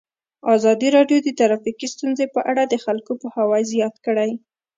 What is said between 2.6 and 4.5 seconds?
د خلکو پوهاوی زیات کړی.